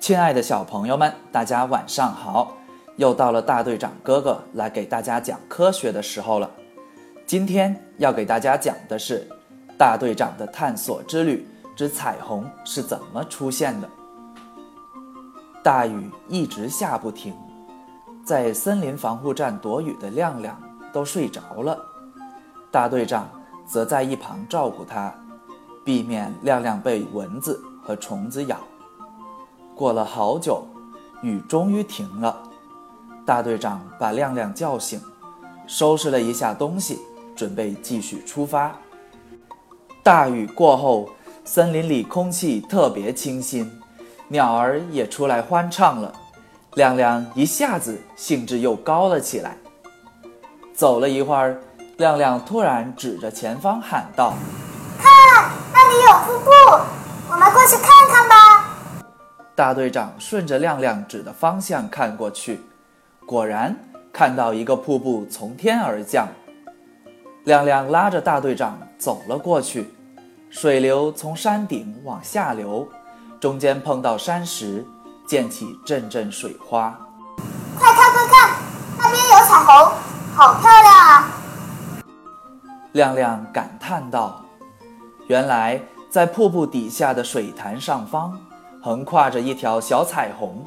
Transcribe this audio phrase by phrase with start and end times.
[0.00, 2.56] 亲爱的小朋友们，大家晚上好！
[2.96, 6.50] 又到了大队长哥哥来给大家讲科学的时候了。
[7.26, 9.28] 今天要给大家讲的是
[9.76, 11.46] 大队长的探索之旅
[11.76, 13.86] 之彩虹是怎么出现的。
[15.62, 17.34] 大雨一直下不停，
[18.24, 20.58] 在森林防护站躲雨的亮亮
[20.94, 21.78] 都睡着了，
[22.70, 23.28] 大队长
[23.66, 25.14] 则在一旁照顾他，
[25.84, 28.56] 避免亮亮被蚊子和虫子咬。
[29.80, 30.62] 过了好久，
[31.22, 32.36] 雨终于停了。
[33.24, 35.00] 大队长把亮亮叫醒，
[35.66, 36.98] 收拾了一下东西，
[37.34, 38.76] 准备继续出发。
[40.02, 41.08] 大雨过后，
[41.46, 43.72] 森林里空气特别清新，
[44.28, 46.12] 鸟儿也出来欢唱了。
[46.74, 49.56] 亮亮一下子兴致又高了起来。
[50.74, 51.58] 走了一会儿，
[51.96, 54.34] 亮亮突然指着前方喊道
[55.00, 56.50] ：“看，那里有瀑布，
[57.30, 58.66] 我们过去看看吧。”
[59.60, 62.62] 大队长顺着亮亮指的方向看过去，
[63.26, 63.76] 果然
[64.10, 66.26] 看到一个瀑布从天而降。
[67.44, 69.92] 亮亮拉着大队长走了过去，
[70.48, 72.88] 水流从山顶往下流，
[73.38, 74.82] 中间碰到山石，
[75.28, 76.98] 溅起阵阵水花。
[77.78, 78.56] 快看快看，
[78.96, 79.92] 那边有彩虹，
[80.34, 81.28] 好漂亮啊！
[82.92, 84.42] 亮亮感叹道
[85.28, 88.34] ：“原来在瀑布底下的水潭上方。”
[88.82, 90.64] 横跨着一条小彩虹，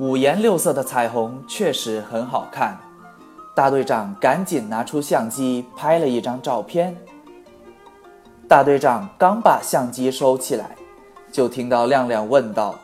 [0.00, 2.74] 五颜六色的彩虹确实很好看。
[3.54, 6.96] 大队长赶紧拿出相机拍了一张照片。
[8.48, 10.70] 大队长刚把相机收起来，
[11.30, 12.74] 就听到亮亮问道：“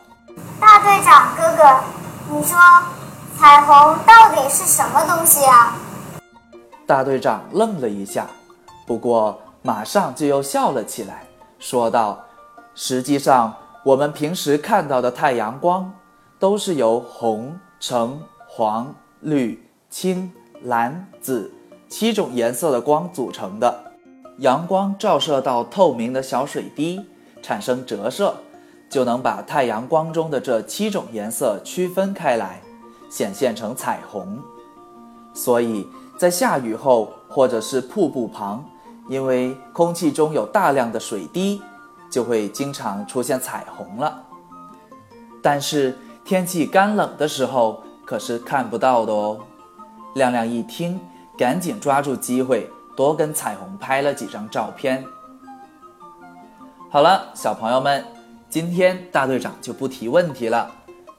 [0.61, 1.79] 大队长哥哥，
[2.29, 2.55] 你说
[3.39, 5.75] 彩虹到底是什么东西啊？”
[6.85, 8.27] 大队长愣了一下，
[8.85, 11.23] 不过马上就又笑了起来，
[11.57, 12.19] 说道
[12.75, 13.51] ：“实际上。”
[13.83, 15.91] 我们平时看到的太阳光，
[16.37, 19.59] 都是由红、橙、黄、绿、
[19.89, 20.31] 青、
[20.61, 21.51] 蓝、紫
[21.89, 23.91] 七种颜色的光组成的。
[24.37, 27.03] 阳光照射到透明的小水滴，
[27.41, 28.35] 产生折射，
[28.87, 32.61] 就能把太阳光中的这七种颜色区分开来，
[33.09, 34.39] 显现成彩虹。
[35.33, 35.87] 所以
[36.19, 38.63] 在下雨后，或者是瀑布旁，
[39.09, 41.59] 因为空气中有大量的水滴。
[42.11, 44.21] 就会经常出现彩虹了，
[45.41, 49.39] 但是天气干冷的时候可是看不到的哦。
[50.15, 50.99] 亮亮一听，
[51.37, 55.03] 赶紧抓住机会，多跟彩虹拍了几张照片。
[56.89, 58.05] 好了，小朋友们，
[58.49, 60.69] 今天大队长就不提问题了。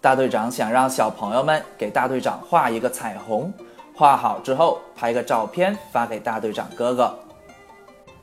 [0.02, 3.50] 大队长想让小朋友们给大队长画一个彩虹，
[3.94, 7.18] 画好之后拍个照片发给大队长哥哥。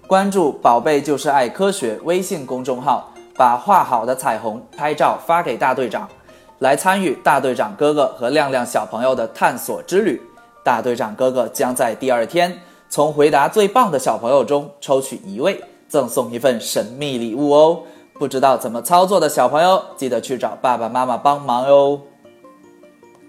[0.10, 6.10] 关注“宝贝就是爱科学”微信公众号，把画好的彩虹拍照发给大队长，
[6.58, 10.20] 来参与大队长哥哥和亮亮小朋友的探索之旅。
[10.64, 12.60] 大队长哥哥将在第二天
[12.90, 17.84] 从回答最棒的小朋友中抽取一位，赠送一份神秘礼物哦。
[18.16, 22.02] 不知道怎么操作的小朋友，记得去找爸爸妈妈帮忙哟。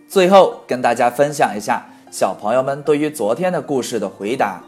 [0.09, 4.63] 最后跟大家分享一下小朋友们对于昨天的故事的回答。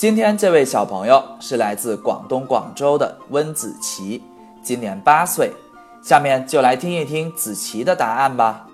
[0.00, 4.22] 今天这位小朋友是来自广东广州的温子琪，
[4.62, 5.52] 今年八岁。
[6.00, 8.66] 下面就来听一听子琪的答案吧。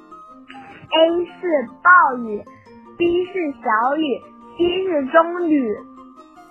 [0.46, 2.40] A 是暴雨
[2.96, 4.22] ，B 是小雨
[4.56, 5.76] ，C 是中雨。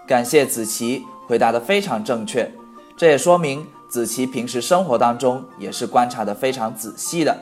[0.05, 2.51] 感谢子琪回答的非常正确，
[2.97, 7.33] 这也说明子琪平时生活当中也是观察的非常仔细的。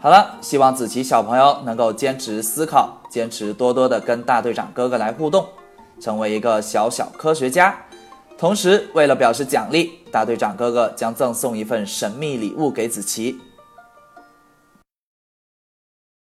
[0.00, 5.44] 好了，希望子琪小朋友能够坚持思考，坚持多多的跟大队长哥哥来互动。
[6.00, 7.76] 成为一个小小科学家，
[8.36, 13.38] 同时为了表示奖励，大队长哥哥将赠送一份神秘礼物给子琪。